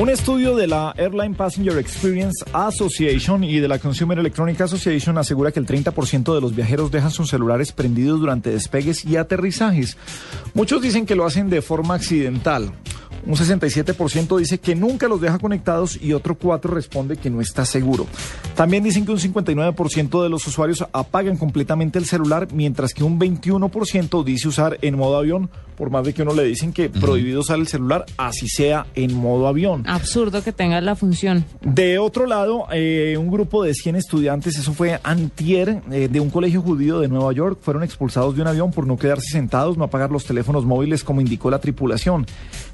Un 0.00 0.08
estudio 0.10 0.56
de 0.56 0.66
la 0.66 0.92
Airline 0.96 1.36
Passenger 1.36 1.78
Experience 1.78 2.44
Association 2.52 3.44
y 3.44 3.60
de 3.60 3.68
la 3.68 3.78
Consumer 3.78 4.18
Electronic 4.18 4.60
Association 4.60 5.16
asegura 5.18 5.52
que 5.52 5.60
el 5.60 5.66
30% 5.66 6.34
de 6.34 6.40
los 6.40 6.54
viajeros 6.54 6.90
dejan 6.90 7.12
sus 7.12 7.30
celulares 7.30 7.70
prendidos 7.70 8.18
durante 8.18 8.50
despegues 8.50 9.04
y 9.04 9.16
aterrizajes. 9.16 9.96
Muchos 10.52 10.82
dicen 10.82 11.06
que 11.06 11.14
lo 11.14 11.24
hacen 11.24 11.48
de 11.48 11.62
forma 11.62 11.94
accidental. 11.94 12.72
Un 13.26 13.34
67% 13.34 14.38
dice 14.38 14.58
que 14.58 14.74
nunca 14.74 15.08
los 15.08 15.20
deja 15.20 15.38
conectados 15.38 15.98
y 16.00 16.12
otro 16.12 16.38
4% 16.38 16.62
responde 16.62 17.16
que 17.16 17.30
no 17.30 17.40
está 17.40 17.64
seguro. 17.64 18.06
También 18.54 18.84
dicen 18.84 19.06
que 19.06 19.12
un 19.12 19.18
59% 19.18 20.22
de 20.22 20.28
los 20.28 20.46
usuarios 20.46 20.84
apagan 20.92 21.36
completamente 21.36 21.98
el 21.98 22.04
celular, 22.04 22.48
mientras 22.52 22.92
que 22.92 23.02
un 23.02 23.18
21% 23.18 24.24
dice 24.24 24.48
usar 24.48 24.78
en 24.82 24.96
modo 24.96 25.16
avión, 25.16 25.50
por 25.76 25.90
más 25.90 26.04
de 26.04 26.12
que 26.12 26.22
uno 26.22 26.34
le 26.34 26.44
dicen 26.44 26.72
que 26.72 26.88
prohibido 26.88 27.40
usar 27.40 27.58
el 27.58 27.66
celular, 27.66 28.04
así 28.16 28.48
sea 28.48 28.86
en 28.94 29.14
modo 29.14 29.48
avión. 29.48 29.84
Absurdo 29.86 30.42
que 30.42 30.52
tenga 30.52 30.80
la 30.80 30.94
función. 30.94 31.44
De 31.62 31.98
otro 31.98 32.26
lado, 32.26 32.66
eh, 32.72 33.16
un 33.18 33.30
grupo 33.30 33.64
de 33.64 33.74
100 33.74 33.96
estudiantes, 33.96 34.56
eso 34.56 34.72
fue 34.72 35.00
antier, 35.02 35.82
eh, 35.90 36.08
de 36.08 36.20
un 36.20 36.30
colegio 36.30 36.62
judío 36.62 37.00
de 37.00 37.08
Nueva 37.08 37.32
York, 37.32 37.58
fueron 37.60 37.82
expulsados 37.82 38.36
de 38.36 38.42
un 38.42 38.48
avión 38.48 38.70
por 38.70 38.86
no 38.86 38.96
quedarse 38.96 39.30
sentados, 39.30 39.76
no 39.76 39.84
apagar 39.84 40.10
los 40.10 40.24
teléfonos 40.24 40.64
móviles 40.64 41.02
como 41.02 41.20
indicó 41.20 41.50
la 41.50 41.58
tripulación. 41.58 42.26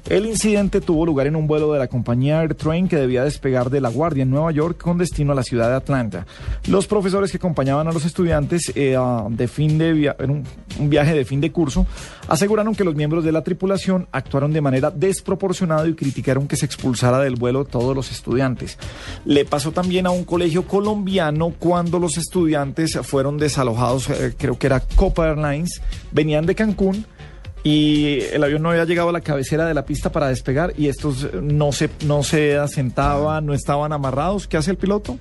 El 0.09 0.25
incidente 0.41 0.81
tuvo 0.81 1.05
lugar 1.05 1.27
en 1.27 1.35
un 1.35 1.45
vuelo 1.45 1.71
de 1.71 1.77
la 1.77 1.85
compañía 1.85 2.39
AirTrain 2.39 2.87
que 2.87 2.95
debía 2.95 3.23
despegar 3.23 3.69
de 3.69 3.79
La 3.79 3.89
Guardia 3.89 4.23
en 4.23 4.31
Nueva 4.31 4.51
York 4.51 4.81
con 4.81 4.97
destino 4.97 5.33
a 5.33 5.35
la 5.35 5.43
ciudad 5.43 5.69
de 5.69 5.75
Atlanta. 5.75 6.25
Los 6.65 6.87
profesores 6.87 7.29
que 7.29 7.37
acompañaban 7.37 7.87
a 7.87 7.91
los 7.91 8.05
estudiantes 8.05 8.71
eh, 8.73 8.97
de 9.29 9.47
fin 9.47 9.77
de 9.77 10.15
en 10.17 10.31
un, 10.31 10.89
viaje 10.89 11.13
de 11.13 11.25
fin 11.25 11.41
de 11.41 11.51
curso 11.51 11.85
aseguraron 12.27 12.73
que 12.73 12.83
los 12.83 12.95
miembros 12.95 13.23
de 13.23 13.31
la 13.31 13.43
tripulación 13.43 14.07
actuaron 14.11 14.51
de 14.51 14.61
manera 14.61 14.89
desproporcionada 14.89 15.87
y 15.87 15.93
criticaron 15.93 16.47
que 16.47 16.55
se 16.55 16.65
expulsara 16.65 17.19
del 17.19 17.35
vuelo 17.35 17.63
todos 17.63 17.95
los 17.95 18.09
estudiantes. 18.09 18.79
Le 19.25 19.45
pasó 19.45 19.71
también 19.71 20.07
a 20.07 20.09
un 20.09 20.23
colegio 20.23 20.63
colombiano 20.63 21.53
cuando 21.59 21.99
los 21.99 22.17
estudiantes 22.17 22.97
fueron 23.03 23.37
desalojados, 23.37 24.09
eh, 24.09 24.33
creo 24.35 24.57
que 24.57 24.65
era 24.65 24.79
Copa 24.79 25.27
Airlines, 25.27 25.83
venían 26.11 26.47
de 26.47 26.55
Cancún 26.55 27.05
y 27.63 28.21
el 28.31 28.43
avión 28.43 28.63
no 28.63 28.71
había 28.71 28.85
llegado 28.85 29.09
a 29.09 29.11
la 29.11 29.21
cabecera 29.21 29.65
de 29.65 29.73
la 29.73 29.85
pista 29.85 30.11
para 30.11 30.27
despegar 30.27 30.73
y 30.77 30.87
estos 30.87 31.33
no 31.33 31.71
se, 31.71 31.89
no 32.05 32.23
se 32.23 32.57
asentaban, 32.57 33.45
no 33.45 33.53
estaban 33.53 33.93
amarrados. 33.93 34.47
¿Qué 34.47 34.57
hace 34.57 34.71
el 34.71 34.77
piloto? 34.77 35.19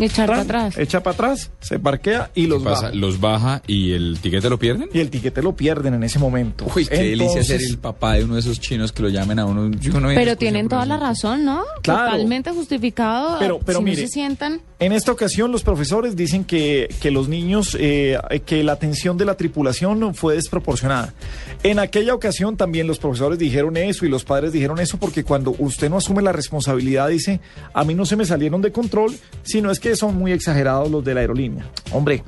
Echar 0.00 0.28
para 0.28 0.42
atrás. 0.42 0.76
Echa 0.78 1.02
para 1.02 1.14
atrás, 1.14 1.50
se 1.60 1.78
parquea 1.78 2.30
y 2.34 2.46
los 2.46 2.62
pasa? 2.62 2.86
baja. 2.86 2.94
¿Los 2.94 3.20
baja 3.20 3.62
y 3.66 3.92
el 3.92 4.18
tiquete 4.20 4.48
lo 4.50 4.58
pierden? 4.58 4.88
Y 4.92 5.00
el 5.00 5.10
tiquete 5.10 5.42
lo 5.42 5.54
pierden 5.54 5.94
en 5.94 6.02
ese 6.04 6.18
momento. 6.18 6.66
Uy, 6.74 6.86
qué 6.86 6.96
delicia 6.96 7.42
ser 7.44 7.60
el 7.62 7.78
papá 7.78 8.14
de 8.14 8.24
uno 8.24 8.34
de 8.34 8.40
esos 8.40 8.60
chinos 8.60 8.92
que 8.92 9.02
lo 9.02 9.08
llamen 9.08 9.38
a 9.38 9.46
uno. 9.46 9.70
Pero 10.14 10.36
tienen 10.36 10.68
toda 10.68 10.84
la 10.86 10.96
razón, 10.96 11.44
¿no? 11.44 11.62
Claro. 11.82 12.10
Totalmente 12.12 12.50
justificado. 12.50 13.38
Pero- 13.38 13.60
pero 13.64 13.78
si 13.78 13.84
mire, 13.84 14.02
no 14.02 14.08
se 14.08 14.12
sientan. 14.12 14.60
En 14.80 14.92
esta 14.92 15.12
ocasión 15.12 15.50
los 15.52 15.62
profesores 15.62 16.16
dicen 16.16 16.44
que, 16.44 16.88
que 17.00 17.10
los 17.10 17.28
niños, 17.28 17.76
eh, 17.80 18.18
que 18.44 18.62
la 18.64 18.72
atención 18.72 19.16
de 19.16 19.24
la 19.24 19.36
tripulación 19.36 20.14
fue 20.14 20.34
desproporcionada. 20.34 21.14
En 21.62 21.78
aquella 21.78 22.12
ocasión 22.14 22.56
también 22.56 22.86
los 22.86 22.98
profesores 22.98 23.38
dijeron 23.38 23.76
eso 23.76 24.04
y 24.04 24.08
los 24.08 24.24
padres 24.24 24.52
dijeron 24.52 24.80
eso 24.80 24.98
porque 24.98 25.24
cuando 25.24 25.54
usted 25.58 25.88
no 25.88 25.96
asume 25.98 26.22
la 26.22 26.32
responsabilidad 26.32 27.08
dice, 27.08 27.40
a 27.72 27.84
mí 27.84 27.94
no 27.94 28.04
se 28.04 28.16
me 28.16 28.26
salieron 28.26 28.60
de 28.60 28.72
control, 28.72 29.16
sino 29.42 29.70
es 29.70 29.80
que 29.80 29.83
son 29.96 30.16
muy 30.16 30.32
exagerados 30.32 30.90
los 30.90 31.04
de 31.04 31.14
la 31.14 31.20
aerolínea. 31.20 31.66
Hombre, 31.92 32.22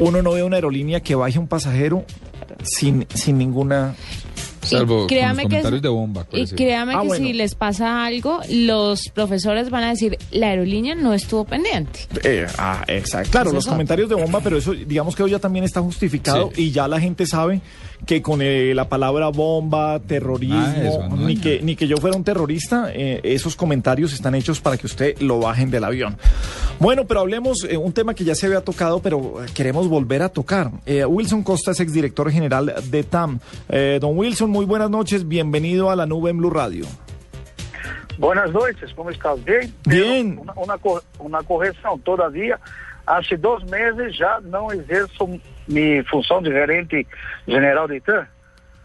uno 0.00 0.22
no 0.22 0.32
ve 0.32 0.42
una 0.42 0.56
aerolínea 0.56 1.00
que 1.00 1.14
baje 1.14 1.38
un 1.38 1.48
pasajero 1.48 2.04
sin, 2.62 3.06
sin 3.14 3.38
ninguna... 3.38 3.94
Salvo 4.62 5.04
y 5.04 5.06
créame 5.08 5.42
los 5.42 5.50
que, 5.50 5.56
comentarios 5.56 5.82
de 5.82 5.88
bomba. 5.88 6.26
y 6.32 6.46
créame 6.46 6.94
Ah, 6.94 7.00
que 7.00 7.06
bueno. 7.08 7.26
si 7.26 7.32
les 7.32 7.56
pasa 7.56 8.04
algo, 8.04 8.38
los 8.48 9.08
profesores 9.08 9.70
van 9.70 9.82
a 9.82 9.88
decir, 9.90 10.16
la 10.30 10.50
aerolínea 10.50 10.94
no 10.94 11.12
estuvo 11.14 11.44
pendiente. 11.44 12.06
Eh, 12.22 12.46
ah, 12.58 12.84
exacto. 12.86 13.32
Claro, 13.32 13.50
los 13.52 13.64
eso. 13.64 13.72
comentarios 13.72 14.08
de 14.08 14.14
bomba, 14.14 14.38
pero 14.40 14.56
eso 14.58 14.70
digamos 14.72 15.16
que 15.16 15.24
hoy 15.24 15.32
ya 15.32 15.40
también 15.40 15.64
está 15.64 15.80
justificado 15.80 16.50
Sí. 16.54 16.66
y 16.66 16.70
ya 16.70 16.86
la 16.86 17.00
gente 17.00 17.26
sabe 17.26 17.60
que 18.06 18.20
con 18.20 18.42
eh, 18.42 18.74
la 18.74 18.88
palabra 18.88 19.28
bomba, 19.28 20.00
terrorismo, 20.00 20.56
Ah, 20.58 20.74
eso, 20.76 21.08
no, 21.08 21.16
ni, 21.16 21.36
no. 21.36 21.40
que, 21.42 21.60
ni 21.62 21.76
que 21.76 21.86
yo 21.86 21.96
fuera 21.98 22.16
un 22.16 22.24
terrorista, 22.24 22.90
eh, 22.92 23.20
esos 23.22 23.54
comentarios 23.54 24.12
están 24.12 24.34
hechos 24.34 24.60
para 24.60 24.76
que 24.76 24.86
usted 24.86 25.18
lo 25.20 25.38
bajen 25.38 25.70
del 25.70 25.84
avión. 25.84 26.16
Bueno, 26.80 27.06
pero 27.06 27.20
hablemos 27.20 27.64
eh, 27.64 27.76
un 27.76 27.92
tema 27.92 28.12
que 28.14 28.24
ya 28.24 28.34
se 28.34 28.46
había 28.46 28.60
tocado, 28.60 29.00
pero 29.00 29.42
eh, 29.44 29.46
queremos 29.54 29.88
volver 29.88 30.22
a 30.22 30.28
tocar. 30.28 30.70
Eh, 30.84 31.04
Wilson 31.04 31.42
Costa 31.44 31.70
es 31.70 31.80
exdirector 31.80 32.30
general 32.32 32.74
de 32.90 33.04
TAM. 33.04 33.38
Eh, 33.68 33.98
don 34.00 34.18
Wilson, 34.18 34.50
muy 34.50 34.64
buenas 34.64 34.90
noches, 34.90 35.28
bienvenido 35.28 35.90
a 35.90 35.94
la 35.96 36.04
nube 36.06 36.30
en 36.30 36.38
Blue 36.38 36.50
Radio. 36.50 36.86
Buenas 38.18 38.50
noches, 38.52 38.92
¿cómo 38.94 39.10
estás? 39.10 39.42
Bien. 39.44 39.72
Bien. 39.84 40.38
Una, 40.40 40.52
una, 40.56 40.76
una 41.18 41.42
correção, 41.42 41.98
todavia, 41.98 42.58
hace 43.06 43.36
dos 43.36 43.64
meses 43.64 44.14
já 44.16 44.40
não 44.42 44.70
exerço 44.70 45.26
minha 45.68 46.04
função 46.04 46.42
de 46.42 46.50
gerente 46.50 47.06
general 47.46 47.86
de 47.88 48.00
TAM. 48.00 48.26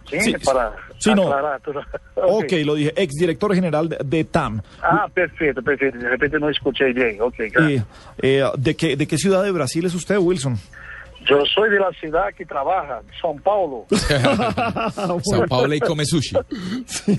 Sim, 0.09 0.21
Sí, 0.21 0.33
para 0.45 0.71
sí, 0.99 1.13
no. 1.13 1.23
aclarar 1.27 1.59
tudo. 1.61 1.81
Ok, 2.15 2.51
lo 2.65 2.75
dije, 2.75 2.93
exdirector 2.95 3.53
general 3.53 3.89
de, 3.89 3.97
de 4.03 4.23
TAM. 4.23 4.61
Ah, 4.81 5.07
perfeito, 5.13 5.61
perfeito. 5.61 5.97
De 5.97 6.07
repente 6.09 6.39
não 6.39 6.49
escutei 6.49 6.93
bem. 6.93 7.19
Ok, 7.21 7.35
gracias. 7.51 7.83
Eh, 8.21 8.39
eh, 8.39 8.51
¿de, 8.57 8.75
qué, 8.75 8.95
¿De 8.95 9.05
qué 9.05 9.17
ciudad 9.17 9.43
de 9.43 9.51
Brasil 9.51 9.85
es 9.85 9.93
usted, 9.93 10.17
Wilson? 10.17 10.55
Eu 11.29 11.45
sou 11.47 11.69
de 11.69 11.77
la 11.77 11.91
cidade 11.99 12.31
que 12.37 12.45
trabalha, 12.45 13.01
São 13.21 13.37
Paulo. 13.37 13.85
Sao 14.91 15.45
Paulo 15.49 15.73
y 15.73 15.79
come 15.81 16.05
sushi. 16.05 16.37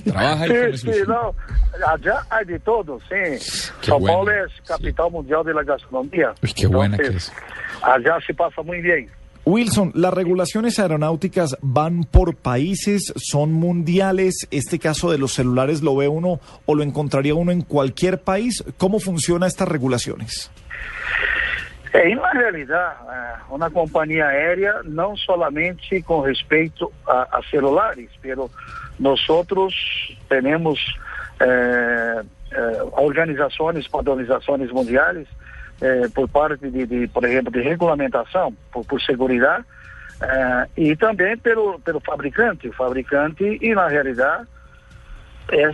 Trabaja 0.04 0.46
y 0.46 0.48
come 0.48 0.72
Sim, 0.72 0.86
sushi. 0.86 0.98
sim, 1.00 1.04
não. 1.06 1.34
Allá 1.86 2.22
há 2.30 2.42
de 2.42 2.58
todo, 2.60 2.98
sim. 3.00 3.36
Que 3.82 3.86
São 3.90 3.98
bueno. 4.00 4.06
Paulo 4.24 4.30
é 4.30 4.46
capital 4.66 5.10
mundial 5.10 5.44
de 5.44 5.52
la 5.52 5.62
gastronomia. 5.62 6.32
Uy, 6.42 6.52
qué 6.54 6.66
buena 6.66 6.96
que 6.96 7.02
Entonces, 7.04 7.30
es. 7.30 7.82
Allá 7.82 8.18
se 8.26 8.32
pasa 8.32 8.62
muy 8.62 8.80
bien. 8.80 9.10
Wilson, 9.48 9.92
¿las 9.94 10.12
regulaciones 10.12 10.78
aeronáuticas 10.78 11.56
van 11.62 12.04
por 12.04 12.36
países, 12.36 13.14
son 13.16 13.50
mundiales? 13.50 14.46
Este 14.50 14.78
caso 14.78 15.10
de 15.10 15.16
los 15.16 15.32
celulares 15.32 15.80
lo 15.80 15.96
ve 15.96 16.06
uno 16.06 16.38
o 16.66 16.74
lo 16.74 16.82
encontraría 16.82 17.34
uno 17.34 17.50
en 17.50 17.62
cualquier 17.62 18.20
país. 18.20 18.62
¿Cómo 18.76 19.00
funcionan 19.00 19.46
estas 19.46 19.66
regulaciones? 19.66 20.50
É, 21.94 22.14
na 22.14 22.30
realidade, 22.32 22.98
eh, 23.10 23.36
uma 23.50 23.70
companhia 23.70 24.26
aérea 24.26 24.82
não 24.84 25.16
somente 25.16 26.02
com 26.02 26.20
respeito 26.20 26.92
a, 27.06 27.38
a 27.38 27.42
celulares, 27.50 28.10
pero 28.20 28.50
nós 29.00 29.26
outros 29.30 29.74
temos 30.28 30.78
eh, 31.40 32.22
eh, 32.52 32.82
organizações, 32.92 33.88
eh, 35.80 36.08
por 36.14 36.28
parte 36.28 36.70
de, 36.70 36.86
de, 36.86 37.08
por 37.08 37.24
exemplo, 37.24 37.52
de 37.52 37.60
regulamentação, 37.60 38.54
por, 38.72 38.84
por 38.84 39.00
segurança, 39.00 39.64
eh, 40.20 40.68
e 40.76 40.96
também 40.96 41.36
pelo, 41.36 41.78
pelo 41.80 42.00
fabricante. 42.00 42.68
O 42.68 42.72
fabricante, 42.72 43.58
e 43.60 43.74
na 43.74 43.88
realidade, 43.88 44.46
é 45.52 45.70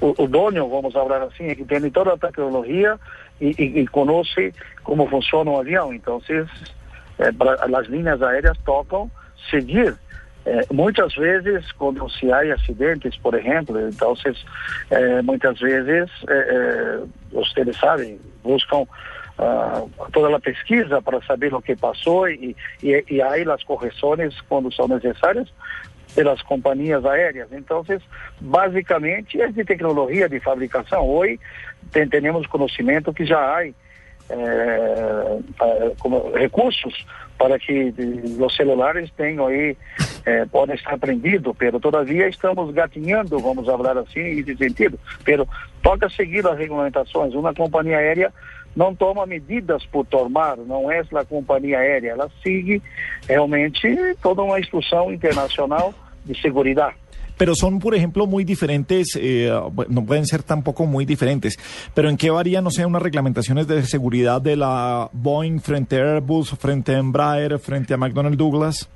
o, 0.00 0.24
o 0.24 0.26
dono, 0.26 0.68
vamos 0.68 0.92
falar 0.92 1.22
assim, 1.22 1.46
é 1.46 1.54
que 1.54 1.64
tem 1.64 1.90
toda 1.90 2.12
a 2.12 2.18
tecnologia 2.18 2.98
e, 3.40 3.54
e, 3.58 3.80
e 3.80 3.86
conhece 3.86 4.52
como 4.82 5.08
funciona 5.08 5.50
o 5.50 5.60
avião. 5.60 5.92
Então, 5.94 6.20
eh, 6.28 7.32
pra, 7.32 7.54
as 7.78 7.86
linhas 7.86 8.20
aéreas 8.22 8.58
tocam 8.64 9.10
seguir. 9.50 9.96
Eh, 10.44 10.66
muitas 10.72 11.14
vezes, 11.14 11.70
quando 11.72 12.08
se 12.10 12.32
há 12.32 12.40
acidentes, 12.54 13.16
por 13.18 13.34
exemplo, 13.34 13.78
então, 13.88 14.14
eh, 14.90 15.22
muitas 15.22 15.58
vezes, 15.60 16.10
eh, 16.28 16.46
eh, 16.50 17.00
vocês 17.32 17.76
sabem, 17.78 18.20
buscam 18.42 18.84
ah, 19.38 19.84
toda 20.12 20.34
a 20.34 20.40
pesquisa 20.40 21.00
para 21.00 21.22
saber 21.22 21.54
o 21.54 21.62
que 21.62 21.74
passou 21.76 22.28
e, 22.28 22.56
e, 22.82 23.04
e 23.10 23.22
aí 23.22 23.48
as 23.48 23.62
correções 23.64 24.40
quando 24.42 24.72
são 24.72 24.86
necessárias 24.88 25.52
pelas 26.14 26.42
companhias 26.42 27.04
aéreas. 27.04 27.48
Então, 27.52 27.84
basicamente, 28.40 29.40
é 29.40 29.48
de 29.48 29.64
tecnologia 29.64 30.28
de 30.28 30.38
fabricação. 30.40 31.08
Hoje, 31.08 31.40
tem, 31.90 32.06
temos 32.08 32.46
conhecimento 32.46 33.12
que 33.12 33.24
já 33.24 33.38
há 33.38 33.64
como 35.98 36.32
recursos 36.32 37.06
para 37.38 37.58
que 37.58 37.92
os 38.38 38.54
celulares 38.54 39.10
tenham 39.16 39.46
aí 39.46 39.76
eh, 40.24 40.46
pode 40.46 40.72
estar 40.74 40.96
prendido, 40.96 41.52
pero 41.52 41.80
todavia 41.80 42.28
estamos 42.28 42.72
gatinhando, 42.72 43.38
vamos 43.40 43.66
falar 43.66 43.98
assim, 43.98 44.36
nesse 44.36 44.56
sentido. 44.56 44.98
Pero 45.24 45.48
toca 45.82 46.08
seguir 46.08 46.46
as 46.46 46.56
regulamentações. 46.56 47.34
Uma 47.34 47.52
companhia 47.52 47.98
aérea 47.98 48.32
não 48.74 48.94
toma 48.94 49.26
medidas 49.26 49.84
por 49.86 50.06
tomar, 50.06 50.56
não 50.56 50.90
é 50.90 51.00
a 51.00 51.24
companhia 51.24 51.78
aérea, 51.78 52.12
ela 52.12 52.30
sigue 52.42 52.82
realmente 53.28 53.96
toda 54.22 54.42
uma 54.42 54.58
instrução 54.58 55.12
internacional 55.12 55.94
de 56.24 56.40
segurança. 56.40 57.02
pero 57.42 57.56
son, 57.56 57.80
por 57.80 57.94
ejemplo, 57.94 58.28
muy 58.28 58.44
diferentes, 58.44 59.18
eh, 59.20 59.50
no 59.88 60.04
pueden 60.04 60.26
ser 60.26 60.44
tampoco 60.44 60.86
muy 60.86 61.04
diferentes, 61.04 61.58
pero 61.92 62.08
¿en 62.08 62.16
qué 62.16 62.30
varía, 62.30 62.62
no 62.62 62.70
sé, 62.70 62.86
unas 62.86 63.02
reglamentaciones 63.02 63.66
de 63.66 63.82
seguridad 63.82 64.40
de 64.40 64.54
la 64.54 65.08
Boeing 65.12 65.58
frente 65.58 65.96
a 65.96 66.14
Airbus, 66.14 66.56
frente 66.56 66.94
a 66.94 66.98
Embraer, 66.98 67.58
frente 67.58 67.94
a 67.94 67.96
McDonnell 67.96 68.36
Douglas? 68.36 68.88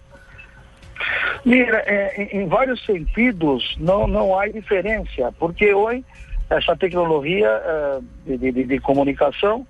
Mira, 1.45 1.83
eh, 1.87 2.29
em 2.33 2.47
vários 2.47 2.85
sentidos 2.85 3.77
não, 3.81 4.07
não 4.07 4.39
há 4.39 4.47
diferença, 4.47 5.33
porque 5.41 5.75
hoje 5.75 6.05
essa 6.49 6.77
tecnologia 6.77 7.49
eh, 7.49 7.99
de, 8.27 8.53
de, 8.53 8.65
de 8.65 8.81
comunicação 8.81 9.67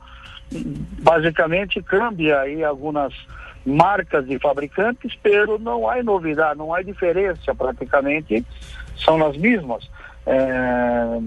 basicamente 0.50 1.82
cambia 1.82 2.40
aí 2.40 2.62
algumas 2.62 3.12
marcas 3.64 4.26
de 4.26 4.38
fabricantes, 4.38 5.19
pero 5.23 5.58
não 5.58 5.88
há 5.88 6.02
novidade, 6.02 6.58
não 6.58 6.73
há 6.73 6.82
diferença, 6.82 7.55
praticamente 7.55 8.44
são 8.96 9.25
as 9.26 9.37
mesmas. 9.37 9.90
É, 10.25 11.19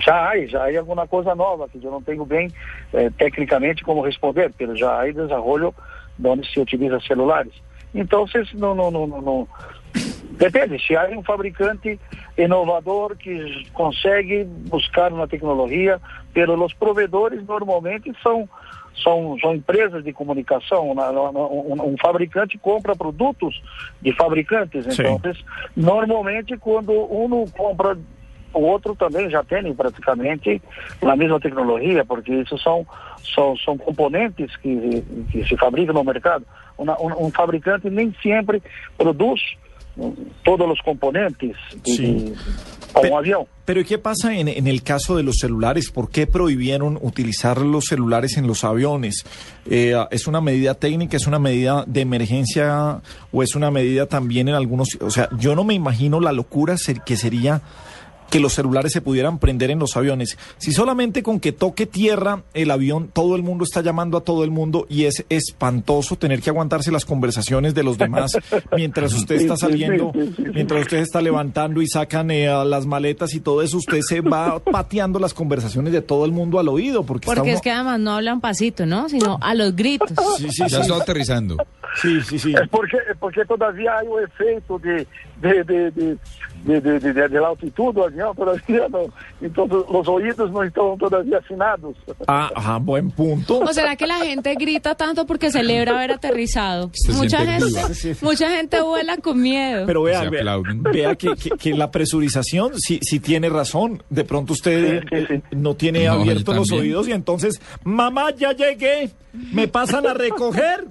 já 0.00 0.30
há, 0.30 0.46
já 0.46 0.64
há 0.64 0.78
alguma 0.78 1.06
coisa 1.06 1.34
nova 1.34 1.68
que 1.68 1.82
eu 1.82 1.90
não 1.90 2.02
tenho 2.02 2.24
bem 2.24 2.50
é, 2.92 3.10
tecnicamente 3.10 3.84
como 3.84 4.02
responder, 4.02 4.52
pero 4.56 4.74
já 4.76 5.00
há 5.00 5.04
desenvolvimento 5.06 5.74
onde 6.24 6.50
se 6.52 6.60
utiliza 6.60 7.00
celulares. 7.00 7.52
Então, 7.94 8.26
vocês 8.26 8.52
não, 8.54 8.74
não, 8.74 8.90
não, 8.90 9.06
não, 9.06 9.48
Depende, 10.40 10.82
se 10.82 10.96
há 10.96 11.06
um 11.10 11.22
fabricante 11.22 12.00
inovador 12.38 13.14
que 13.14 13.66
consegue 13.74 14.42
buscar 14.44 15.12
uma 15.12 15.28
tecnologia, 15.28 16.00
pero 16.32 16.58
os 16.64 16.72
provedores 16.72 17.44
normalmente 17.46 18.10
são 18.22 18.48
são, 19.04 19.38
são 19.38 19.54
empresas 19.54 20.02
de 20.02 20.12
comunicação, 20.12 20.90
um, 20.90 21.92
um, 21.92 21.96
fabricante 21.96 22.58
compra 22.58 22.96
produtos 22.96 23.62
de 24.00 24.12
fabricantes, 24.12 24.86
então 24.86 25.20
normalmente 25.76 26.56
quando 26.56 26.92
um 26.92 27.46
compra 27.48 27.96
o 28.52 28.60
outro 28.60 28.96
também 28.96 29.30
já 29.30 29.44
tem 29.44 29.72
praticamente 29.74 30.60
a 31.02 31.16
mesma 31.16 31.38
tecnologia, 31.38 32.04
porque 32.04 32.32
isso 32.32 32.58
são, 32.58 32.84
são, 33.34 33.56
são 33.58 33.78
componentes 33.78 34.56
que, 34.56 35.04
que 35.30 35.46
se 35.46 35.56
fabricam 35.56 35.94
no 35.94 36.02
mercado. 36.02 36.44
um, 36.76 37.26
um 37.26 37.30
fabricante 37.30 37.88
nem 37.88 38.12
sempre 38.22 38.60
produz 38.98 39.40
todos 40.44 40.68
los 40.68 40.78
componentes 40.84 41.56
de, 41.84 41.92
sí. 41.92 42.34
un 42.94 43.12
avión. 43.12 43.44
Pero 43.64 43.84
¿qué 43.84 43.98
pasa 43.98 44.34
en, 44.34 44.48
en, 44.48 44.66
el 44.66 44.82
caso 44.82 45.16
de 45.16 45.22
los 45.22 45.36
celulares? 45.36 45.90
¿Por 45.90 46.10
qué 46.10 46.26
prohibieron 46.26 46.98
utilizar 47.00 47.58
los 47.58 47.86
celulares 47.86 48.36
en 48.36 48.46
los 48.46 48.64
aviones? 48.64 49.24
Eh, 49.68 49.94
¿Es 50.10 50.26
una 50.26 50.40
medida 50.40 50.74
técnica, 50.74 51.16
es 51.16 51.26
una 51.26 51.38
medida 51.38 51.84
de 51.86 52.00
emergencia 52.00 53.00
o 53.32 53.42
es 53.42 53.54
una 53.54 53.70
medida 53.70 54.06
también 54.06 54.48
en 54.48 54.54
algunos... 54.54 54.98
O 55.00 55.10
sea, 55.10 55.28
yo 55.38 55.54
no 55.54 55.64
me 55.64 55.74
imagino 55.74 56.20
la 56.20 56.32
locura 56.32 56.76
que 57.04 57.16
sería 57.16 57.62
que 58.30 58.40
los 58.40 58.54
celulares 58.54 58.92
se 58.92 59.00
pudieran 59.00 59.38
prender 59.38 59.70
en 59.70 59.78
los 59.78 59.96
aviones. 59.96 60.38
Si 60.58 60.72
solamente 60.72 61.22
con 61.22 61.40
que 61.40 61.52
toque 61.52 61.86
tierra 61.86 62.44
el 62.54 62.70
avión, 62.70 63.10
todo 63.12 63.36
el 63.36 63.42
mundo 63.42 63.64
está 63.64 63.82
llamando 63.82 64.16
a 64.16 64.22
todo 64.22 64.44
el 64.44 64.50
mundo 64.50 64.86
y 64.88 65.04
es 65.04 65.24
espantoso 65.28 66.16
tener 66.16 66.40
que 66.40 66.50
aguantarse 66.50 66.90
las 66.92 67.04
conversaciones 67.04 67.74
de 67.74 67.82
los 67.82 67.98
demás 67.98 68.32
mientras 68.76 69.12
usted 69.12 69.36
está 69.36 69.56
saliendo, 69.56 70.12
mientras 70.54 70.82
usted 70.82 70.98
está 70.98 71.20
levantando 71.20 71.82
y 71.82 71.88
sacan 71.88 72.30
eh, 72.30 72.46
las 72.64 72.86
maletas 72.86 73.34
y 73.34 73.40
todo 73.40 73.62
eso, 73.62 73.78
usted 73.78 74.00
se 74.00 74.20
va 74.20 74.58
pateando 74.64 75.18
las 75.18 75.34
conversaciones 75.34 75.92
de 75.92 76.02
todo 76.02 76.24
el 76.24 76.32
mundo 76.32 76.58
al 76.58 76.68
oído. 76.68 77.04
Porque, 77.04 77.26
porque 77.26 77.52
es 77.52 77.60
que 77.60 77.70
además 77.70 78.00
no 78.00 78.12
hablan 78.12 78.40
pasito, 78.40 78.86
¿no? 78.86 79.08
Sino 79.08 79.38
a 79.40 79.54
los 79.54 79.74
gritos. 79.74 80.10
Sí, 80.38 80.48
sí, 80.50 80.62
ya 80.68 80.80
está 80.80 80.96
aterrizando. 80.96 81.56
Sí, 81.96 82.20
sí, 82.22 82.38
sí. 82.38 82.54
Es 82.54 82.68
porque, 82.68 82.98
porque 83.18 83.44
todavía 83.44 83.98
hay 83.98 84.06
un 84.06 84.22
efecto 84.22 84.78
de, 84.78 85.06
de, 85.40 85.64
de, 85.64 85.90
de 85.90 86.18
de, 86.64 86.80
de, 86.80 87.00
de, 87.00 87.28
de, 87.28 87.38
altitud 87.38 87.94
do 87.94 88.04
avião 88.04 88.34
todavia 88.34 88.88
não. 88.88 89.10
Então 89.40 89.66
os 89.88 90.08
ouvidos 90.08 90.50
não 90.50 90.64
estão 90.64 90.96
todavia 90.96 91.38
afinados. 91.38 91.96
Ah, 92.26 92.50
ah, 92.54 92.78
buen 92.78 93.08
punto. 93.10 93.62
¿O 93.62 93.72
será 93.72 93.96
que 93.96 94.06
la 94.06 94.18
gente 94.18 94.54
grita 94.54 94.94
tanto 94.94 95.24
porque 95.24 95.50
celebra 95.50 95.96
haber 95.96 96.12
aterrizado? 96.12 96.90
mucha 97.14 97.38
gente, 97.38 98.16
mucha 98.20 98.50
gente 98.50 98.80
vuela 98.82 99.16
con 99.16 99.40
miedo. 99.40 99.86
Pero 99.86 100.02
vea, 100.02 100.28
vea, 100.28 100.58
vea 100.92 101.14
que, 101.14 101.34
que, 101.34 101.50
que, 101.50 101.74
la 101.74 101.90
presurización 101.90 102.72
sí, 102.78 103.00
sí 103.02 103.20
tiene 103.20 103.48
razón. 103.48 104.02
De 104.10 104.24
pronto 104.24 104.52
usted 104.52 105.02
sí, 105.10 105.26
sí, 105.28 105.42
no 105.52 105.74
tiene 105.76 106.06
no, 106.06 106.12
abiertos 106.12 106.54
los 106.54 106.72
oídos 106.72 107.08
y 107.08 107.12
entonces, 107.12 107.60
mamá, 107.84 108.32
ya 108.32 108.52
llegué, 108.52 109.10
me 109.32 109.66
pasan 109.66 110.06
a 110.06 110.14
recoger. 110.14 110.86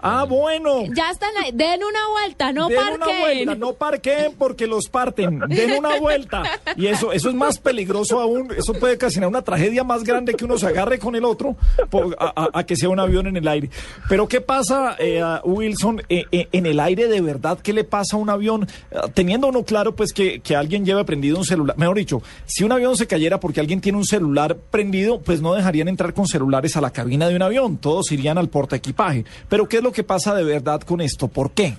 Ah, 0.00 0.24
bueno. 0.24 0.84
Ya 0.94 1.10
están 1.10 1.30
ahí. 1.42 1.50
Den 1.52 1.80
una 1.84 2.08
vuelta, 2.10 2.52
no 2.52 2.68
Den 2.68 2.76
parquen. 2.76 3.02
una 3.02 3.20
vuelta, 3.20 3.54
no 3.54 3.72
parquen 3.74 4.34
porque 4.38 4.66
los 4.66 4.88
parten. 4.88 5.40
Den 5.48 5.72
una 5.78 5.98
vuelta. 5.98 6.42
Y 6.76 6.86
eso, 6.86 7.12
eso 7.12 7.28
es 7.28 7.34
más 7.34 7.58
peligroso 7.58 8.20
aún. 8.20 8.52
Eso 8.56 8.72
puede 8.74 8.94
ocasionar 8.94 9.28
una 9.28 9.42
tragedia 9.42 9.84
más 9.84 10.04
grande 10.04 10.34
que 10.34 10.44
uno 10.44 10.58
se 10.58 10.66
agarre 10.66 10.98
con 10.98 11.14
el 11.16 11.24
otro 11.24 11.56
por, 11.90 12.16
a, 12.18 12.48
a, 12.52 12.64
que 12.64 12.76
sea 12.76 12.88
un 12.88 13.00
avión 13.00 13.26
en 13.26 13.36
el 13.36 13.46
aire. 13.48 13.70
Pero 14.08 14.28
¿qué 14.28 14.40
pasa, 14.40 14.96
eh, 14.98 15.22
Wilson, 15.44 16.02
eh, 16.08 16.24
eh, 16.32 16.48
en 16.52 16.66
el 16.66 16.80
aire 16.80 17.08
de 17.08 17.20
verdad? 17.20 17.58
¿Qué 17.62 17.72
le 17.72 17.84
pasa 17.84 18.16
a 18.16 18.18
un 18.20 18.30
avión? 18.30 18.66
Teniendo 19.14 19.48
uno 19.48 19.64
claro, 19.64 19.94
pues, 19.94 20.12
que, 20.12 20.40
que 20.40 20.56
alguien 20.56 20.84
lleve 20.84 21.04
prendido 21.04 21.38
un 21.38 21.44
celular. 21.44 21.76
Mejor 21.76 21.96
dicho, 21.96 22.22
si 22.46 22.64
un 22.64 22.72
avión 22.72 22.96
se 22.96 23.06
cayera 23.06 23.40
porque 23.40 23.60
alguien 23.60 23.80
tiene 23.80 23.98
un 23.98 24.04
celular 24.04 24.56
prendido, 24.70 25.20
pues 25.20 25.40
no 25.40 25.54
dejarían 25.54 25.88
entrar 25.88 26.14
con 26.14 26.26
celulares 26.26 26.76
a 26.76 26.80
la 26.80 26.90
cabina 26.90 27.28
de 27.28 27.36
un 27.36 27.42
avión. 27.42 27.78
Todos 27.78 28.10
irían 28.12 28.38
al 28.38 28.48
porta 28.48 28.76
equipaje. 28.76 29.24
Pero 29.48 29.68
¿qué 29.72 29.78
es 29.78 29.82
lo 29.82 29.90
que 29.90 30.04
pasa 30.04 30.34
de 30.34 30.44
verdad 30.44 30.82
con 30.82 31.00
esto? 31.00 31.28
¿Por 31.28 31.52
qué? 31.52 31.72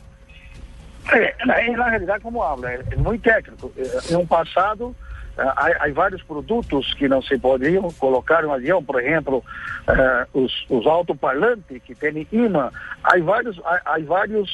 É, 1.13 1.35
na, 1.45 1.61
na 1.77 1.89
realidade, 1.89 2.23
como 2.23 2.43
habla, 2.43 2.73
é, 2.73 2.95
muito 2.95 3.21
técnico. 3.21 3.71
É, 3.77 4.13
no 4.13 4.25
passado, 4.25 4.95
há, 5.37 5.67
há, 5.79 5.93
vários 5.93 6.23
produtos 6.23 6.91
que 6.95 7.07
não 7.07 7.21
se 7.21 7.37
podiam 7.37 7.91
colocar 7.99 8.41
no 8.41 8.51
avião, 8.51 8.83
por 8.83 8.99
exemplo, 8.99 9.43
uh, 9.87 10.43
os, 10.43 10.65
que 11.81 11.93
têm 11.93 12.27
imã. 12.31 12.71
Há 13.03 13.19
vários, 13.19 13.59
há, 13.63 13.81
há 13.85 13.99
vários 13.99 14.49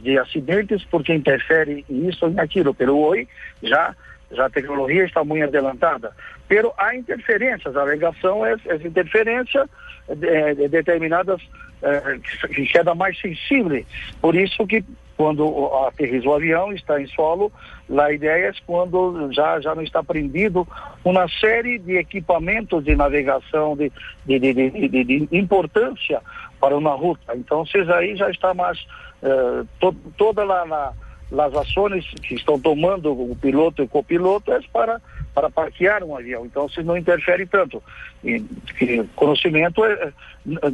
de 0.00 0.18
acidentes 0.18 0.82
porque 0.84 1.12
interfere 1.12 1.84
isso 1.90 2.28
e 2.28 2.30
naquilo. 2.30 2.72
Pelo 2.72 2.98
hoje, 2.98 3.28
já 3.62 3.94
já 4.30 4.46
a 4.46 4.50
tecnologia 4.50 5.04
está 5.04 5.24
muito 5.24 5.44
adiantada. 5.44 6.12
Pero 6.46 6.72
há 6.76 6.94
interferências, 6.94 7.76
a 7.76 7.80
alegação 7.80 8.44
é 8.44 8.52
essa 8.52 8.86
interferência 8.86 9.68
de, 10.08 10.54
de 10.54 10.68
determinadas 10.68 11.40
é, 11.82 12.18
que 12.48 12.66
queda 12.66 12.94
mais 12.94 13.18
sensível. 13.20 13.84
Por 14.20 14.34
isso 14.34 14.66
que 14.66 14.84
quando 15.16 15.66
aterriza 15.88 16.28
o 16.28 16.34
avião, 16.34 16.72
está 16.72 17.00
em 17.00 17.06
solo, 17.08 17.50
ideia 18.12 18.50
é 18.50 18.52
quando 18.64 19.32
já, 19.32 19.58
já 19.60 19.74
não 19.74 19.82
está 19.82 20.00
prendido 20.00 20.66
uma 21.04 21.26
série 21.28 21.76
de 21.76 21.96
equipamentos 21.96 22.84
de 22.84 22.94
navegação 22.94 23.76
de, 23.76 23.90
de, 24.24 24.38
de, 24.38 24.52
de, 24.70 25.04
de 25.04 25.28
importância 25.32 26.22
para 26.60 26.76
uma 26.76 26.94
ruta. 26.94 27.34
Então, 27.34 27.66
vocês 27.66 27.90
aí 27.90 28.14
já 28.14 28.30
está 28.30 28.54
mais 28.54 28.78
to, 29.80 29.92
toda 30.16 30.42
a 30.42 30.92
as 31.32 31.54
ações 31.54 32.04
que 32.22 32.34
estão 32.34 32.58
tomando 32.58 33.12
o 33.12 33.36
piloto 33.36 33.82
e 33.82 33.84
o 33.84 33.88
copiloto 33.88 34.52
é 34.52 34.60
para, 34.72 35.00
para 35.34 35.50
parquear 35.50 36.02
um 36.02 36.16
avião. 36.16 36.46
Então, 36.46 36.68
se 36.68 36.82
não 36.82 36.96
interfere 36.96 37.46
tanto. 37.46 37.82
E, 38.24 38.40
que 38.78 39.04
conhecimento, 39.14 39.84
é, 39.84 40.12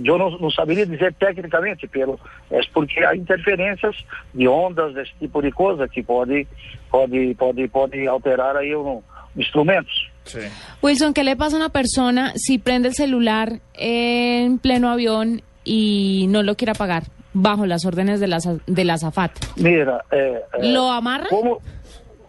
eu 0.04 0.18
não, 0.18 0.30
não, 0.38 0.50
saberia 0.50 0.86
dizer 0.86 1.12
tecnicamente, 1.14 1.88
pelo, 1.88 2.18
é 2.50 2.60
porque 2.72 3.00
há 3.00 3.16
interferências 3.16 3.96
de 4.32 4.46
ondas, 4.46 4.94
desse 4.94 5.12
tipo 5.18 5.42
de 5.42 5.50
coisa, 5.50 5.88
que 5.88 6.02
pode, 6.02 6.46
pode, 6.90 7.34
pode, 7.34 7.68
pode 7.68 8.06
alterar 8.06 8.56
aí 8.56 8.74
um, 8.76 9.02
instrumentos. 9.36 10.08
Sí. 10.24 10.38
Wilson, 10.80 11.12
¿qué 11.12 11.24
le 11.24 11.36
pasa 11.36 11.56
a 11.56 11.58
una 11.58 11.68
persona 11.68 12.32
si 12.36 12.58
prende 12.58 12.88
el 12.88 12.94
celular 12.94 13.60
en 13.74 14.58
pleno 14.58 14.88
avión 14.90 15.42
y 15.64 16.26
no 16.28 16.42
lo 16.42 16.54
quiere 16.54 16.72
apagar? 16.72 17.13
Bajo 17.34 17.66
las 17.66 17.84
órdenes 17.84 18.20
de 18.20 18.28
la, 18.28 18.38
de 18.66 18.84
la 18.84 18.94
azafat. 18.94 19.32
Mira, 19.56 20.04
eh, 20.10 20.40
eh, 20.54 20.72
¿lo 20.72 20.90
amarra? 20.90 21.26
¿cómo? 21.28 21.58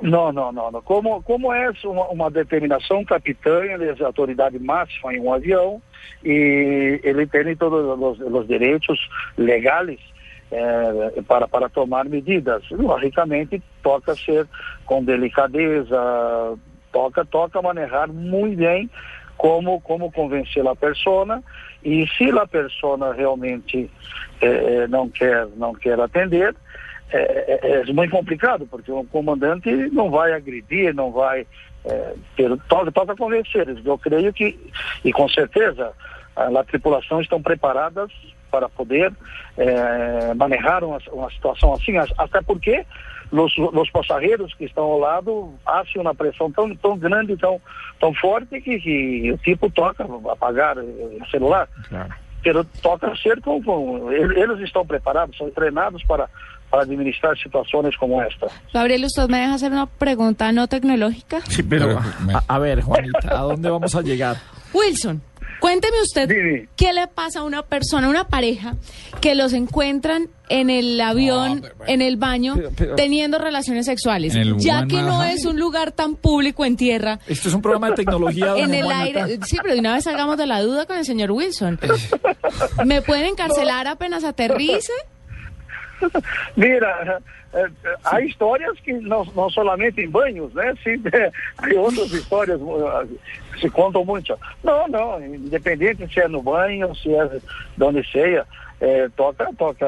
Não, 0.02 0.32
não, 0.32 0.52
não, 0.52 0.72
não. 0.72 0.82
Como, 0.82 1.24
como 1.24 1.54
é 1.54 1.72
uma, 1.86 2.08
uma 2.10 2.30
determinação 2.30 3.06
capitânia 3.06 3.96
autoridade 4.06 4.60
máxima 4.60 5.14
em 5.14 5.22
um 5.22 5.34
avião 5.34 5.82
e 6.24 7.00
ele 7.04 7.26
tem 7.26 7.56
todos 7.56 7.86
os, 8.00 8.20
os 8.20 8.48
direitos 8.48 9.00
legais 9.38 9.98
é, 10.52 11.22
para, 11.28 11.48
para 11.48 11.70
tomar 11.70 12.06
medidas. 12.06 12.64
Logicamente, 12.72 13.62
toca 13.82 14.16
ser 14.16 14.48
com 14.86 15.04
delicadeza, 15.04 15.98
toca, 16.92 17.24
toca 17.26 17.62
manejar 17.62 18.08
muito 18.10 18.58
bem 18.58 18.90
como, 19.38 19.82
como 19.82 20.12
convencer 20.12 20.66
a 20.68 20.76
pessoa 20.76 21.44
e 21.84 22.08
se 22.18 22.30
a 22.32 22.48
pessoa 22.48 23.14
realmente 23.14 23.90
eh, 24.42 24.88
não 24.88 25.10
quer 25.10 25.48
não 25.56 25.74
quer 25.74 26.00
atender, 26.00 26.56
é, 27.12 27.60
é, 27.62 27.90
é 27.90 27.94
muito 27.94 28.12
complicado, 28.12 28.68
porque 28.70 28.92
o 28.92 29.04
comandante 29.06 29.70
não 29.92 30.10
vai 30.10 30.34
agredir, 30.34 30.94
não 30.94 31.12
vai. 31.12 31.46
É, 31.86 32.16
toca 32.92 33.16
convencer. 33.16 33.68
Eu 33.86 33.98
creio 33.98 34.34
que, 34.34 34.60
e 35.04 35.14
com 35.14 35.30
certeza, 35.30 35.94
a, 36.36 36.48
a 36.48 36.64
tripulação 36.64 37.22
estão 37.22 37.42
preparadas 37.42 38.12
para 38.56 38.70
poder 38.70 39.12
é, 39.58 40.34
manejar 40.34 40.82
uma, 40.82 40.98
uma 41.12 41.30
situação 41.30 41.74
assim, 41.74 41.98
até 42.18 42.42
porque 42.42 42.86
os, 43.30 43.54
os 43.58 43.90
passageiros 43.90 44.54
que 44.54 44.64
estão 44.64 44.86
ao 44.86 45.00
lado 45.00 45.54
acham 45.66 46.02
uma 46.02 46.16
pressão 46.16 46.50
tão, 46.50 46.74
tão 46.78 46.98
grande, 46.98 47.36
tão, 47.36 47.60
tão 48.00 48.14
forte 48.14 48.62
que, 48.62 48.80
que 48.80 49.32
o 49.34 49.38
tipo 49.40 49.70
toca 49.70 50.08
apagar 50.32 50.78
o 50.78 51.30
celular. 51.30 51.68
Claro. 51.90 52.14
Pero 52.42 52.64
toca 52.82 53.14
ser 53.18 53.42
com, 53.42 53.62
com, 53.62 54.10
eles 54.12 54.60
estão 54.60 54.86
preparados, 54.86 55.38
são 55.38 55.50
treinados 55.52 56.02
para 56.06 56.30
para 56.70 56.82
administrar 56.82 57.38
situaciones 57.38 57.96
como 57.96 58.22
esta. 58.22 58.48
Gabriel, 58.74 59.06
¿usted 59.06 59.30
me 59.30 59.38
deja 59.38 59.54
hacer 59.54 59.72
una 59.72 59.86
pregunta 59.86 60.52
no 60.52 60.68
tecnológica? 60.68 61.42
Sí, 61.48 61.62
pero 61.62 62.00
a, 62.00 62.44
a 62.48 62.60
ver, 62.60 62.82
Juanita, 62.82 63.40
¿a 63.40 63.42
dónde 63.44 63.70
vamos 63.70 63.96
a 63.96 64.02
llegar? 64.02 64.38
Wilson, 64.74 65.22
Cuénteme 65.60 66.02
usted 66.02 66.68
qué 66.76 66.94
le 66.94 67.08
pasa 67.08 67.40
a 67.40 67.44
una 67.44 67.64
persona, 67.64 68.10
una 68.10 68.28
pareja, 68.28 68.76
que 69.22 69.36
los 69.36 69.54
encuentran 69.54 70.30
en 70.50 70.70
el 70.70 71.00
avión, 71.02 71.64
en 71.88 72.02
el 72.02 72.18
baño, 72.18 72.56
teniendo 72.96 73.40
relaciones 73.40 73.86
sexuales. 73.86 74.36
Ya 74.58 74.86
que 74.86 75.02
no 75.02 75.24
es 75.24 75.46
un 75.46 75.60
lugar 75.60 75.92
tan 75.92 76.16
público 76.16 76.66
en 76.66 76.78
tierra. 76.78 77.20
Esto 77.28 77.50
es 77.50 77.56
un 77.56 77.62
programa 77.62 77.90
de 77.90 77.96
tecnología. 77.96 78.54
en 78.58 78.74
el 78.74 78.92
aire. 78.92 79.40
Sí, 79.46 79.58
pero 79.62 79.74
de 79.74 79.80
una 79.80 79.94
vez 79.94 80.04
salgamos 80.04 80.38
de 80.38 80.48
la 80.48 80.62
duda 80.62 80.86
con 80.86 80.98
el 80.98 81.06
señor 81.06 81.32
Wilson. 81.32 81.80
¿Me 82.86 83.02
pueden 83.02 83.26
encarcelar 83.26 83.88
apenas 83.88 84.24
aterrice? 84.24 84.94
Mira, 86.56 87.22
eh, 87.54 87.70
eh, 87.84 87.96
há 88.04 88.22
histórias 88.22 88.80
que 88.80 88.94
não, 88.94 89.26
não 89.36 89.50
somente 89.50 90.02
em 90.02 90.10
banhos, 90.10 90.54
né? 90.54 90.74
Sim, 90.84 91.02
há 91.58 91.80
outras 91.80 92.12
histórias 92.12 92.60
que 93.54 93.62
se 93.62 93.70
contam 93.70 94.04
muito. 94.06 94.38
Não, 94.64 94.88
não, 94.88 95.26
independente 95.26 96.12
se 96.14 96.20
é 96.20 96.28
no 96.28 96.42
banho, 96.42 96.94
se 96.96 97.14
é 97.14 97.28
de 97.78 97.84
onde 97.84 98.04
seja, 98.12 98.46
é, 98.80 99.10
toca, 99.10 99.50
toca 99.58 99.88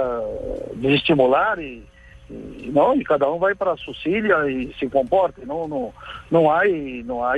desestimular 0.76 1.60
e, 1.60 1.84
e, 2.30 2.72
não, 2.74 2.96
e 2.96 3.04
cada 3.04 3.30
um 3.30 3.38
vai 3.38 3.54
para 3.56 3.74
a 3.74 3.78
Sucília 3.78 4.50
e 4.50 4.74
se 4.80 4.88
comporta. 4.90 5.42
Não, 5.46 5.68
não, 5.68 5.94
não 6.32 6.52
há, 6.52 6.62
não 7.06 7.24
há 7.24 7.36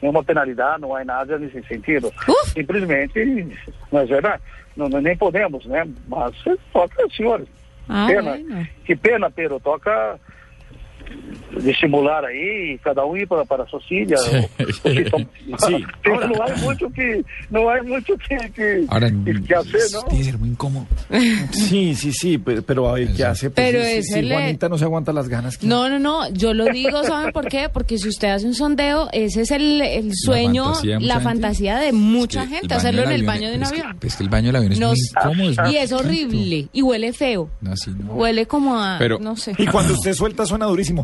nenhuma 0.00 0.22
penalidade, 0.22 0.80
não 0.80 0.94
há 0.94 1.04
nada 1.04 1.38
nesse 1.38 1.62
sentido. 1.64 2.12
Uh! 2.28 2.48
Simplesmente, 2.48 3.58
não 3.90 4.00
é 4.00 4.06
verdade? 4.06 4.42
Não, 4.76 4.88
nem 4.88 5.16
podemos, 5.16 5.66
né? 5.66 5.88
Mas 6.06 6.34
toca, 6.72 7.04
senhores. 7.10 7.48
Ah, 7.88 8.06
pena. 8.08 8.30
Bueno. 8.30 8.68
Que 8.84 8.96
pena, 8.96 9.30
Pedro. 9.30 9.60
Toca 9.60 10.18
estimular 11.66 12.24
aí, 12.24 12.78
cada 12.82 13.04
um 13.04 13.16
ir 13.16 13.26
para, 13.26 13.44
para 13.44 13.64
a 13.64 13.66
sua 13.66 13.80
filha. 13.80 14.16
Sí. 14.18 14.36
Ahora, 16.08 16.28
no 16.28 16.42
hay 16.42 16.62
mucho 16.62 16.90
que, 16.90 17.24
no 17.50 17.70
hay 17.70 17.82
mucho 17.82 18.14
que, 18.16 18.36
que, 18.50 18.84
Ahora, 18.88 19.10
que 19.10 19.54
hacer, 19.54 19.80
¿no? 19.92 20.02
Tiene 20.02 20.18
que 20.18 20.24
ser 20.24 20.38
muy 20.38 20.48
incómodo. 20.50 20.86
Sí, 21.50 21.94
sí, 21.94 22.12
sí, 22.12 22.38
pero, 22.38 22.62
pero 22.62 22.88
a 22.88 22.94
ver, 22.94 23.12
¿qué 23.14 23.24
hace? 23.24 23.50
Pues, 23.50 23.70
pero 23.70 23.84
si, 23.84 24.02
si 24.02 24.28
Juanita 24.30 24.68
no 24.68 24.78
se 24.78 24.84
aguanta 24.84 25.12
las 25.12 25.28
ganas. 25.28 25.62
No, 25.62 25.88
no, 25.88 25.98
no, 25.98 26.28
yo 26.30 26.54
lo 26.54 26.66
digo, 26.66 27.02
¿saben 27.04 27.32
por 27.32 27.48
qué? 27.48 27.68
Porque 27.68 27.98
si 27.98 28.08
usted 28.08 28.28
hace 28.28 28.46
un 28.46 28.54
sondeo, 28.54 29.08
ese 29.12 29.42
es 29.42 29.50
el, 29.50 29.80
el 29.80 30.14
sueño, 30.14 30.72
la 31.00 31.20
fantasía 31.20 31.78
de 31.78 31.92
mucha, 31.92 32.42
gente, 32.42 32.56
gente 32.60 32.74
hacerlo 32.74 33.02
en 33.04 33.12
el 33.12 33.24
baño 33.24 33.50
de 33.50 33.56
un 33.56 33.64
avión. 33.64 33.98
Es 34.02 34.16
que, 34.16 34.22
el 34.22 34.28
baño 34.28 34.46
del 34.46 34.56
avión 34.56 34.72
es 34.72 34.80
muy 34.80 34.96
incómodo. 34.96 35.50
Es 35.50 35.72
y 35.72 35.76
es 35.76 35.92
horrible, 35.92 36.68
y 36.72 36.82
huele 36.82 37.12
feo. 37.12 37.50
No, 37.60 37.72
así 37.72 37.90
no. 37.90 38.14
Huele 38.14 38.46
como 38.46 38.78
a, 38.78 38.96
pero, 38.98 39.18
no 39.18 39.36
sé. 39.36 39.54
Y 39.58 39.66
cuando 39.66 39.94
usted 39.94 40.14
suelta 40.14 40.46
suena 40.46 40.66
durísimo. 40.66 40.97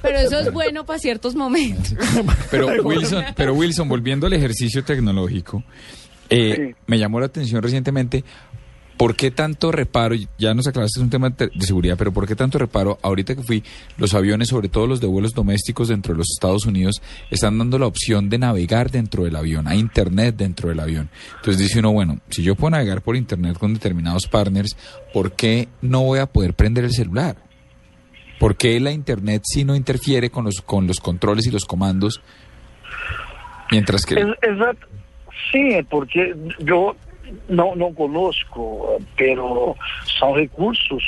Pero 0.00 0.18
eso 0.18 0.38
es 0.38 0.52
bueno 0.52 0.84
para 0.84 0.98
ciertos 0.98 1.34
momentos. 1.34 1.94
Pero 2.50 2.82
Wilson, 2.84 3.24
pero 3.34 3.54
Wilson, 3.54 3.88
volviendo 3.88 4.26
al 4.26 4.32
ejercicio 4.32 4.84
tecnológico, 4.84 5.64
eh, 6.30 6.74
me 6.86 6.98
llamó 6.98 7.20
la 7.20 7.26
atención 7.26 7.62
recientemente. 7.62 8.24
¿Por 8.96 9.16
qué 9.16 9.30
tanto 9.32 9.72
reparo? 9.72 10.14
Ya 10.38 10.54
nos 10.54 10.68
aclaraste, 10.68 11.00
es 11.00 11.02
un 11.02 11.10
tema 11.10 11.30
de 11.30 11.50
seguridad, 11.60 11.96
pero 11.98 12.12
¿por 12.12 12.26
qué 12.26 12.36
tanto 12.36 12.58
reparo? 12.58 12.98
Ahorita 13.02 13.34
que 13.34 13.42
fui, 13.42 13.64
los 13.96 14.14
aviones, 14.14 14.48
sobre 14.48 14.68
todo 14.68 14.86
los 14.86 15.00
de 15.00 15.08
vuelos 15.08 15.32
domésticos 15.32 15.88
dentro 15.88 16.14
de 16.14 16.18
los 16.18 16.28
Estados 16.30 16.66
Unidos, 16.66 17.02
están 17.30 17.58
dando 17.58 17.80
la 17.80 17.86
opción 17.86 18.28
de 18.28 18.38
navegar 18.38 18.92
dentro 18.92 19.24
del 19.24 19.34
avión, 19.34 19.66
a 19.66 19.74
Internet 19.74 20.36
dentro 20.36 20.68
del 20.68 20.78
avión. 20.78 21.10
Entonces 21.36 21.58
dice 21.58 21.80
uno, 21.80 21.90
bueno, 21.90 22.20
si 22.30 22.44
yo 22.44 22.54
puedo 22.54 22.70
navegar 22.70 23.02
por 23.02 23.16
Internet 23.16 23.58
con 23.58 23.74
determinados 23.74 24.28
partners, 24.28 24.76
¿por 25.12 25.32
qué 25.32 25.68
no 25.80 26.02
voy 26.02 26.20
a 26.20 26.26
poder 26.26 26.54
prender 26.54 26.84
el 26.84 26.92
celular? 26.92 27.36
¿Por 28.42 28.56
qué 28.56 28.80
la 28.80 28.90
Internet 28.90 29.42
sí 29.44 29.64
no 29.64 29.76
interfiere 29.76 30.28
con 30.28 30.44
los, 30.44 30.60
con 30.62 30.88
los 30.88 30.98
controles 30.98 31.46
y 31.46 31.52
los 31.52 31.64
comandos? 31.64 32.20
Mientras 33.70 34.04
que... 34.04 34.14
Exacto. 34.16 34.88
Sí, 35.52 35.78
porque 35.88 36.34
yo 36.58 36.96
no, 37.48 37.76
no 37.76 37.94
conozco, 37.94 38.98
pero 39.16 39.76
son 40.18 40.34
recursos 40.34 41.04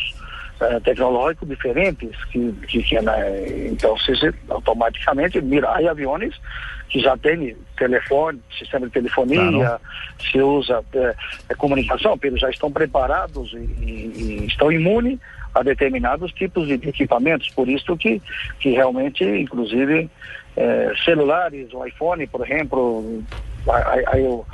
uh, 0.60 0.80
tecnológicos 0.82 1.48
diferentes 1.48 2.16
que, 2.30 2.52
que, 2.68 3.02
né, 3.02 3.66
então 3.66 3.98
se, 3.98 4.12
automaticamente 4.48 5.40
mira, 5.42 5.70
há 5.70 5.90
aviões 5.90 6.40
que 6.88 7.00
já 7.00 7.16
tem 7.16 7.56
telefone, 7.76 8.40
sistema 8.56 8.86
de 8.86 8.92
telefonia, 8.92 9.50
claro. 9.50 9.80
se 10.20 10.40
usa 10.40 10.84
é, 10.94 11.54
comunicação, 11.56 12.18
eles 12.22 12.40
já 12.40 12.50
estão 12.50 12.70
preparados 12.70 13.52
e, 13.52 13.56
e, 13.56 14.12
e 14.16 14.46
estão 14.46 14.70
imunes 14.70 15.18
a 15.54 15.62
determinados 15.62 16.32
tipos 16.32 16.66
de 16.66 16.74
equipamentos, 16.74 17.48
por 17.50 17.68
isso 17.68 17.96
que, 17.96 18.20
que 18.58 18.70
realmente, 18.70 19.24
inclusive, 19.24 20.10
é, 20.56 20.92
celulares, 21.04 21.72
o 21.72 21.84
iPhone, 21.86 22.26
por 22.26 22.44
exemplo, 22.44 23.22
aí, 23.68 24.04
aí, 24.06 24.22
o, 24.22 24.44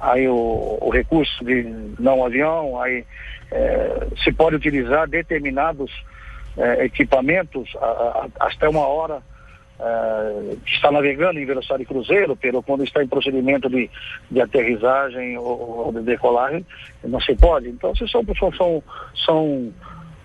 aí 0.00 0.28
o, 0.28 0.78
o, 0.80 0.90
recurso 0.90 1.44
de 1.44 1.64
não 1.98 2.24
avião, 2.24 2.80
aí 2.80 3.04
é, 3.50 4.06
se 4.22 4.32
pode 4.32 4.56
utilizar 4.56 5.08
determinados 5.08 5.90
é, 6.56 6.84
equipamentos 6.84 7.70
a, 7.80 7.86
a, 7.86 8.46
até 8.46 8.68
uma 8.68 8.86
hora 8.86 9.22
Uh, 9.80 10.58
está 10.66 10.92
navegando 10.92 11.40
em 11.40 11.46
velocidade 11.46 11.86
cruzeiro, 11.86 12.36
pelo 12.36 12.62
quando 12.62 12.84
está 12.84 13.02
em 13.02 13.08
procedimento 13.08 13.66
de, 13.70 13.88
de 14.30 14.38
aterrissagem 14.38 15.38
ou, 15.38 15.86
ou 15.86 15.92
de 15.92 16.02
decolagem, 16.02 16.66
não 17.02 17.18
se 17.18 17.34
pode. 17.34 17.70
Então, 17.70 17.94
são, 17.96 18.22
são, 18.52 18.82
são 19.24 19.72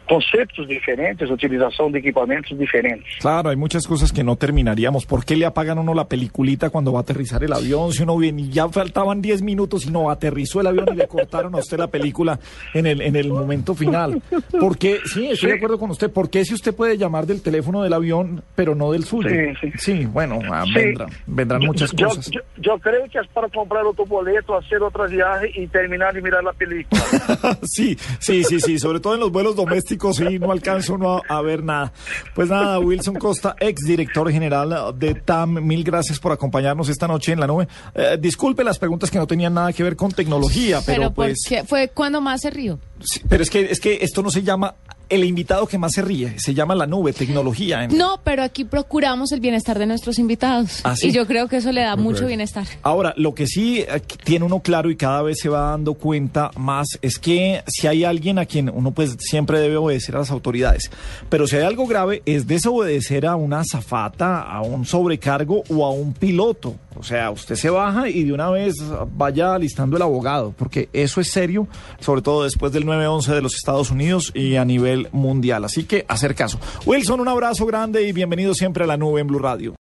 conceptos 0.07 0.67
diferentes, 0.67 1.29
utilización 1.29 1.91
de 1.91 1.99
equipamientos 1.99 2.57
diferentes. 2.57 3.07
Claro, 3.19 3.49
hay 3.49 3.55
muchas 3.55 3.87
cosas 3.87 4.11
que 4.11 4.23
no 4.23 4.35
terminaríamos. 4.35 5.05
¿Por 5.05 5.25
qué 5.25 5.35
le 5.35 5.45
apagan 5.45 5.79
uno 5.79 5.93
la 5.93 6.07
peliculita 6.07 6.69
cuando 6.69 6.93
va 6.93 6.99
a 6.99 7.01
aterrizar 7.01 7.43
el 7.43 7.53
avión? 7.53 7.91
Si 7.91 8.03
uno 8.03 8.17
viene 8.17 8.43
y 8.43 8.49
ya 8.49 8.69
faltaban 8.69 9.21
10 9.21 9.41
minutos 9.41 9.85
y 9.85 9.91
no 9.91 10.09
aterrizó 10.09 10.61
el 10.61 10.67
avión 10.67 10.87
y 10.93 10.95
le 10.95 11.07
cortaron 11.07 11.55
a 11.55 11.59
usted 11.59 11.77
la 11.77 11.87
película 11.87 12.39
en 12.73 12.85
el, 12.85 13.01
en 13.01 13.15
el 13.15 13.29
momento 13.29 13.73
final. 13.73 14.21
¿Por 14.59 14.77
qué? 14.77 14.99
Sí, 15.05 15.27
estoy 15.27 15.51
de 15.51 15.57
acuerdo 15.57 15.79
con 15.79 15.89
usted. 15.89 16.11
¿Por 16.11 16.29
qué 16.29 16.45
si 16.45 16.53
usted 16.53 16.75
puede 16.75 16.97
llamar 16.97 17.25
del 17.25 17.41
teléfono 17.41 17.81
del 17.81 17.93
avión, 17.93 18.43
pero 18.55 18.75
no 18.75 18.91
del 18.91 19.05
suyo? 19.05 19.29
Sí, 19.61 19.71
sí. 19.77 20.05
bueno, 20.05 20.39
ah, 20.51 20.65
vendrán, 20.73 21.09
vendrán 21.25 21.61
muchas 21.65 21.91
cosas. 21.91 22.29
Yo, 22.57 22.77
creo 22.79 23.05
que 23.09 23.19
es 23.19 23.27
para 23.27 23.47
comprar 23.49 23.85
otro 23.85 24.05
boleto, 24.05 24.55
hacer 24.55 24.81
otra 24.83 25.07
viaje 25.07 25.51
y 25.55 25.67
terminar 25.67 26.13
de 26.13 26.21
mirar 26.21 26.43
la 26.43 26.53
película. 26.53 27.01
sí, 27.63 27.97
sí, 28.19 28.43
sí, 28.43 28.59
sí, 28.59 28.77
sobre 28.77 28.99
todo 28.99 29.15
en 29.15 29.19
los 29.19 29.31
vuelos 29.31 29.55
domésticos 29.55 29.94
y 30.29 30.39
no 30.39 30.51
alcanzo 30.51 30.97
no 30.97 31.21
a, 31.27 31.41
ver 31.41 31.63
nada. 31.63 31.91
Pues 32.33 32.49
nada, 32.49 32.79
Wilson 32.79 33.15
Costa, 33.15 33.55
ex 33.59 33.85
director 33.85 34.31
general 34.31 34.95
de 34.97 35.15
TAM, 35.15 35.65
mil 35.65 35.83
gracias 35.83 36.19
por 36.19 36.31
acompañarnos 36.31 36.89
esta 36.89 37.07
noche 37.07 37.31
en 37.31 37.39
la 37.39 37.47
nube. 37.47 37.67
Eh, 37.93 38.17
disculpe 38.19 38.63
las 38.63 38.79
preguntas 38.79 39.11
que 39.11 39.17
no 39.17 39.27
tenían 39.27 39.53
nada 39.53 39.73
que 39.73 39.83
ver 39.83 39.95
con 39.95 40.11
tecnología, 40.11 40.81
pero, 40.85 41.11
pues... 41.11 41.37
¿Fue 41.67 41.89
cuando 41.89 42.21
más 42.21 42.41
se 42.41 42.49
rió? 42.49 42.79
pero 43.29 43.43
es 43.43 43.49
que, 43.49 43.71
es 43.71 43.79
que 43.79 43.99
esto 44.01 44.21
no 44.23 44.31
se 44.31 44.41
llama 44.41 44.75
el 45.09 45.23
invitado 45.23 45.67
que 45.67 45.77
más 45.77 45.93
se 45.93 46.01
ríe. 46.01 46.39
Se 46.39 46.53
llama 46.53 46.75
la 46.75 46.87
nube, 46.87 47.13
tecnología. 47.13 47.87
No, 47.87 48.19
pero 48.23 48.43
aquí 48.43 48.63
procuramos 48.63 49.31
el 49.31 49.39
bienestar 49.39 49.79
de 49.79 49.85
nuestros 49.85 50.19
invitados. 50.19 50.81
¿Ah, 50.83 50.95
y 51.01 51.11
yo 51.11 51.25
creo 51.27 51.47
que 51.47 51.57
eso 51.57 51.71
le 51.71 51.81
da 51.81 51.95
mucho 51.95 52.25
bienestar. 52.27 52.65
Ahora, 52.81 53.13
lo 53.17 53.33
que 53.33 53.47
sí 53.47 53.79
eh, 53.79 54.01
tiene 54.23 54.45
uno 54.45 54.59
claro 54.59 54.89
y 54.89 54.95
cada 54.95 55.21
vez 55.21 55.37
se 55.41 55.49
va 55.49 55.71
dando 55.71 55.93
cuenta 55.93 56.51
más 56.57 56.87
es 57.01 57.19
que 57.19 57.63
si 57.67 57.87
hay 57.87 58.03
alguien 58.03 58.39
a 58.39 58.45
quien 58.45 58.69
uno 58.69 58.91
pues 58.91 59.15
siempre 59.19 59.59
debe 59.59 59.77
obedecer 59.77 60.15
a 60.15 60.19
las 60.19 60.31
autoridades, 60.31 60.91
pero 61.29 61.47
si 61.47 61.55
hay 61.55 61.63
algo 61.63 61.87
grave 61.87 62.21
es 62.25 62.47
desobedecer 62.47 63.25
a 63.25 63.35
una 63.35 63.61
azafata, 63.61 64.41
a 64.41 64.61
un 64.61 64.85
sobrecargo 64.85 65.63
o 65.69 65.85
a 65.85 65.91
un 65.91 66.13
piloto. 66.13 66.75
O 66.97 67.03
sea, 67.03 67.31
usted 67.31 67.55
se 67.55 67.69
baja 67.69 68.09
y 68.09 68.23
de 68.23 68.33
una 68.33 68.49
vez 68.49 68.75
vaya 69.15 69.53
alistando 69.53 69.97
el 69.97 70.03
abogado, 70.03 70.53
porque 70.57 70.89
eso 70.93 71.19
es 71.21 71.29
serio, 71.31 71.67
sobre 71.99 72.21
todo 72.21 72.43
después 72.43 72.71
del 72.71 72.85
9-11 72.85 73.33
de 73.33 73.41
los 73.41 73.55
Estados 73.55 73.91
Unidos 73.91 74.31
y 74.33 74.55
a 74.55 74.65
nivel 74.65 75.09
mundial. 75.11 75.65
Así 75.65 75.83
que 75.83 76.05
hacer 76.07 76.35
caso. 76.35 76.59
Wilson, 76.85 77.19
un 77.19 77.27
abrazo 77.27 77.65
grande 77.65 78.07
y 78.07 78.11
bienvenido 78.11 78.53
siempre 78.53 78.83
a 78.83 78.87
la 78.87 78.97
nube 78.97 79.21
en 79.21 79.27
Blue 79.27 79.39
Radio. 79.39 79.73